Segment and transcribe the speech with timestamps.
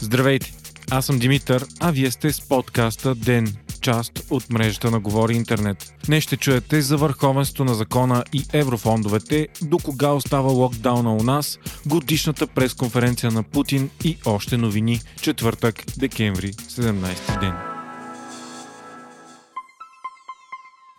[0.00, 0.52] Здравейте!
[0.90, 5.94] Аз съм Димитър, а вие сте с подкаста ДЕН, част от мрежата на Говори Интернет.
[6.06, 11.58] Днес ще чуете за върховенство на закона и еврофондовете, до кога остава локдауна у нас,
[11.86, 15.00] годишната пресконференция на Путин и още новини.
[15.20, 17.77] Четвъртък, декември, 17 ден.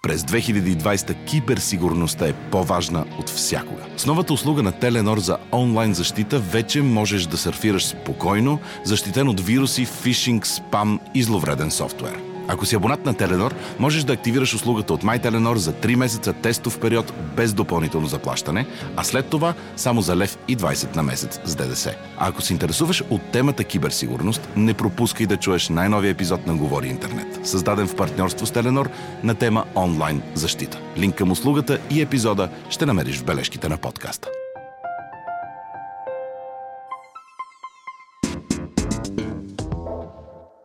[0.02, 3.82] През 2020 киберсигурността е по-важна от всякога.
[3.98, 9.40] С новата услуга на Теленор за онлайн защита вече можеш да сърфираш спокойно, защитен от
[9.40, 12.29] вируси, фишинг, спам и зловреден софтуер.
[12.52, 16.80] Ако си абонат на Теленор, можеш да активираш услугата от MyTelenor за 3 месеца тестов
[16.80, 21.56] период без допълнително заплащане, а след това само за лев и 20 на месец с
[21.56, 21.96] ДДС.
[22.18, 26.88] А ако се интересуваш от темата киберсигурност, не пропускай да чуеш най-новия епизод на Говори
[26.88, 28.90] Интернет, създаден в партньорство с Теленор
[29.24, 30.80] на тема онлайн защита.
[30.98, 34.30] Линк към услугата и епизода ще намериш в бележките на подкаста.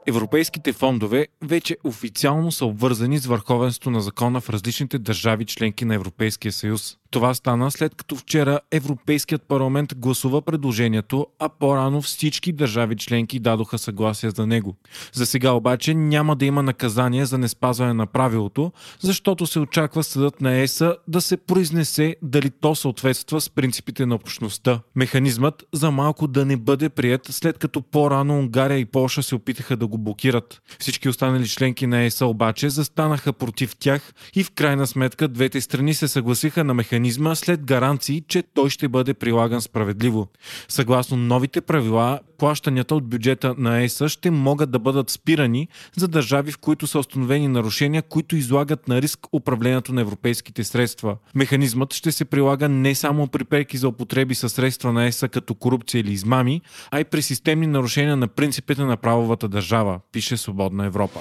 [0.06, 5.94] Европейските фондове вече официално са обвързани с върховенство на закона в различните държави членки на
[5.94, 6.96] Европейския съюз.
[7.14, 13.78] Това стана след като вчера Европейският парламент гласува предложението, а по-рано всички държави членки дадоха
[13.78, 14.76] съгласие за него.
[15.12, 20.40] За сега обаче няма да има наказание за неспазване на правилото, защото се очаква съдът
[20.40, 24.80] на ЕСА да се произнесе дали то съответства с принципите на общността.
[24.96, 29.76] Механизмът за малко да не бъде прият след като по-рано Унгария и Полша се опитаха
[29.76, 30.62] да го блокират.
[30.78, 35.94] Всички останали членки на ЕСА обаче застанаха против тях и в крайна сметка двете страни
[35.94, 40.28] се съгласиха на механизма механизма след гаранции, че той ще бъде прилаган справедливо.
[40.68, 46.52] Съгласно новите правила, плащанията от бюджета на ЕСА ще могат да бъдат спирани за държави,
[46.52, 51.16] в които са установени нарушения, които излагат на риск управлението на европейските средства.
[51.34, 55.54] Механизмът ще се прилага не само при преки за употреби със средства на ЕСА като
[55.54, 60.86] корупция или измами, а и при системни нарушения на принципите на правовата държава, пише Свободна
[60.86, 61.20] Европа.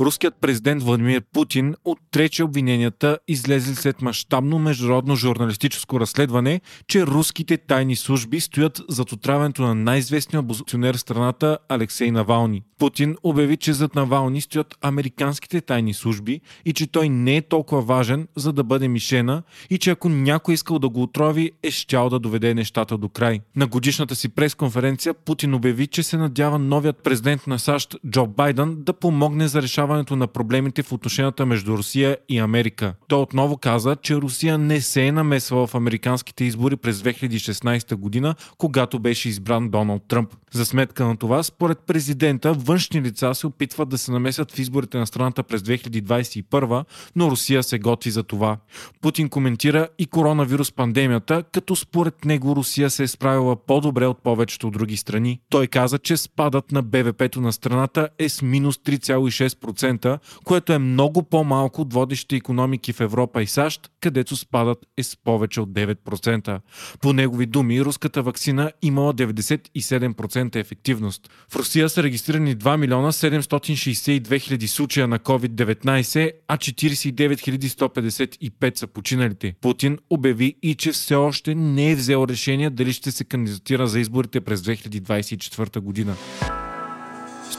[0.00, 7.96] Руският президент Владимир Путин отрече обвиненията, излезли след мащабно международно журналистическо разследване, че руските тайни
[7.96, 12.62] служби стоят зад отравянето на най-известния опозиционер в страната Алексей Навални.
[12.78, 17.82] Путин обяви, че зад Навални стоят американските тайни служби и че той не е толкова
[17.82, 22.08] важен, за да бъде мишена и че ако някой искал да го отрови, е щял
[22.08, 23.40] да доведе нещата до край.
[23.56, 28.76] На годишната си пресконференция Путин обяви, че се надява новият президент на САЩ Джо Байден
[28.78, 32.94] да помогне за решаване решаването на проблемите в отношенията между Русия и Америка.
[33.08, 38.34] Той отново каза, че Русия не се е намесвала в американските избори през 2016 година,
[38.58, 40.34] когато беше избран Доналд Тръмп.
[40.52, 44.98] За сметка на това, според президента, външни лица се опитват да се намесят в изборите
[44.98, 46.84] на страната през 2021,
[47.16, 48.56] но Русия се готви за това.
[49.00, 54.70] Путин коментира и коронавирус пандемията, като според него Русия се е справила по-добре от повечето
[54.70, 55.40] други страни.
[55.48, 60.78] Той каза, че спадът на БВП-то на страната е с минус 3,6%, 10%, което е
[60.78, 65.68] много по-малко от водещите економики в Европа и САЩ, където спадът е с повече от
[65.68, 66.60] 9%.
[67.00, 71.30] По негови думи, руската вакцина имала 97% ефективност.
[71.48, 78.86] В Русия са регистрирани 2 милиона 762 хиляди случая на COVID-19, а 49 155 са
[78.86, 79.54] починалите.
[79.60, 84.00] Путин обяви и че все още не е взел решение дали ще се кандидатира за
[84.00, 86.16] изборите през 2024 година.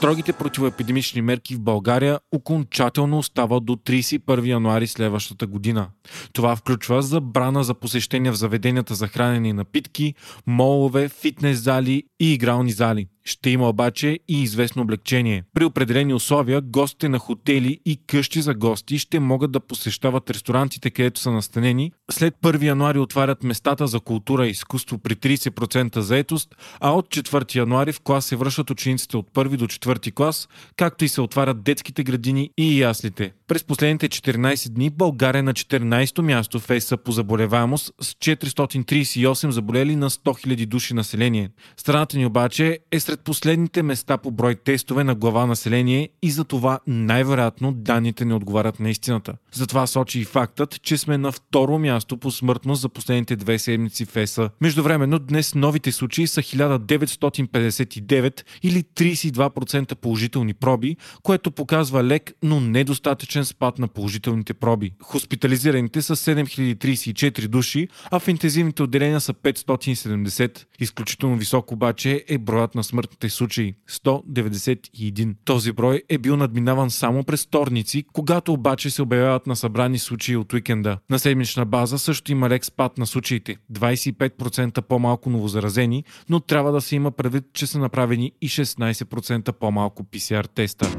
[0.02, 5.88] Строгите противоепидемични мерки в България окончателно остават до 31 януари следващата година.
[6.34, 10.14] Това включва забрана за посещения в заведенията за хранене и напитки,
[10.48, 13.08] молове, фитнес зали и игрални зали.
[13.24, 15.44] Ще има обаче и известно облегчение.
[15.54, 20.90] При определени условия, гостите на хотели и къщи за гости ще могат да посещават ресторантите,
[20.90, 21.92] където са настанени.
[22.12, 27.56] След 1 януари отварят местата за култура и изкуство при 30% заетост, а от 4
[27.56, 30.48] януари в клас се връщат учениците от 1 до 4 клас,
[30.78, 33.34] както и се отварят детските градини и яслите.
[33.52, 39.50] През последните 14 дни България е на 14-то място в ЕСА по заболеваемост с 438
[39.50, 41.50] заболели на 100 000 души население.
[41.78, 46.44] Страната ни обаче е сред последните места по брой тестове на глава население и за
[46.44, 49.34] това най-вероятно данните не отговарят на истината.
[49.54, 54.06] Затова сочи и фактът, че сме на второ място по смъртност за последните две седмици
[54.06, 54.50] в ЕСА.
[54.62, 63.41] Междувременно днес новите случаи са 1959 или 32% положителни проби, което показва лек, но недостатъчен
[63.42, 64.94] драстичен спад на положителните проби.
[65.02, 70.66] Хоспитализираните са 7034 души, а в интензивните отделения са 570.
[70.80, 75.36] Изключително висок обаче е броят на смъртните случаи– 191.
[75.46, 80.38] Този брой е бил надминаван само през вторници, когато обаче се обявяват на събрани случаи
[80.38, 80.98] от уикенда.
[81.10, 86.82] На седмична база също има лек спад на случаите– 25% по-малко новозаразени, но трябва да
[86.82, 90.92] се има предвид, че са направени и 16% по-малко PCR теста.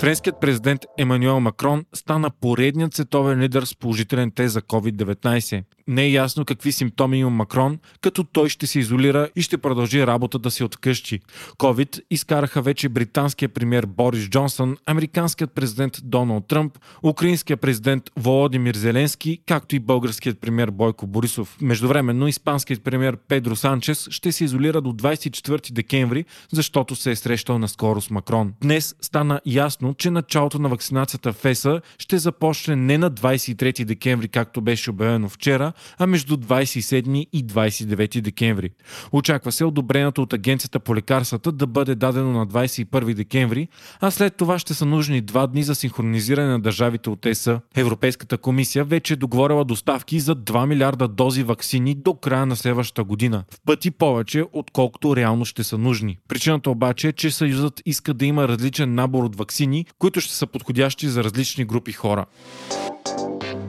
[0.00, 6.10] Френският президент Емануел Макрон стана поредният световен лидер с положителен тест за COVID-19 не е
[6.10, 10.64] ясно какви симптоми има Макрон, като той ще се изолира и ще продължи работата си
[10.64, 11.20] от къщи.
[11.58, 19.38] COVID изкараха вече британския премьер Борис Джонсън, американският президент Доналд Тръмп, украинският президент Володимир Зеленски,
[19.46, 21.56] както и българският премьер Бойко Борисов.
[21.60, 27.58] Междувременно испанският премьер Педро Санчес ще се изолира до 24 декември, защото се е срещал
[27.58, 28.52] наскоро с Макрон.
[28.60, 34.28] Днес стана ясно, че началото на вакцинацията в ЕСА ще започне не на 23 декември,
[34.28, 38.70] както беше обявено вчера, а между 27 и 29 декември.
[39.12, 43.68] Очаква се одобреното от Агенцията по лекарствата да бъде дадено на 21 декември,
[44.00, 47.48] а след това ще са нужни два дни за синхронизиране на държавите от ЕС.
[47.76, 53.04] Европейската комисия вече е договорила доставки за 2 милиарда дози вакцини до края на следващата
[53.04, 53.44] година.
[53.50, 56.18] В пъти повече, отколкото реално ще са нужни.
[56.28, 60.46] Причината обаче е, че Съюзът иска да има различен набор от вакцини, които ще са
[60.46, 62.26] подходящи за различни групи хора.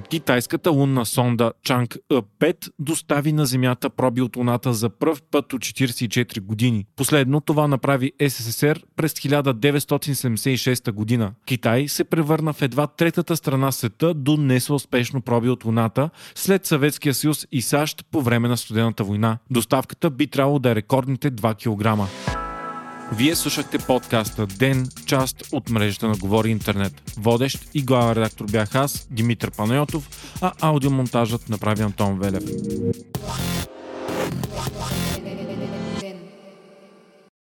[0.10, 5.62] Китайската лунна сонда Чанг Е5 достави на Земята проби от Луната за пръв път от
[5.62, 6.86] 44 години.
[6.96, 11.32] Последно това направи СССР през 1976 година.
[11.46, 17.14] Китай се превърна в едва третата страна света донесла успешно проби от Луната след Съветския
[17.14, 19.38] съюз и САЩ по време на студената война.
[19.50, 22.39] Доставката би трябвало да е рекордните 2 кг.
[23.14, 27.12] Вие слушахте подкаста Ден, част от мрежата на Говори Интернет.
[27.18, 30.10] Водещ и главен редактор бях аз, Димитър Панайотов,
[30.42, 32.44] а аудиомонтажът направи Антон Велев.